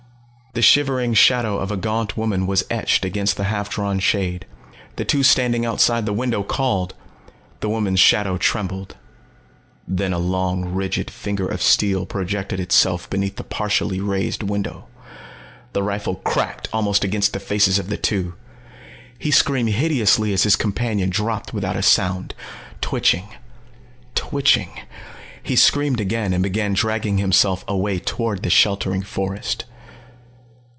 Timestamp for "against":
3.05-3.37, 17.05-17.31